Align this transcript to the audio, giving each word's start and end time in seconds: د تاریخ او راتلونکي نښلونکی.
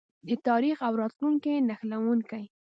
د 0.27 0.29
تاریخ 0.47 0.77
او 0.87 0.93
راتلونکي 1.01 1.53
نښلونکی. 1.67 2.43